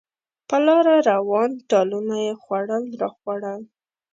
[0.47, 3.61] په لاره روان، ټالونه یې خوړل راخوړل.